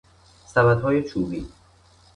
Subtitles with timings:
[0.45, 1.47] سبدهای چوبی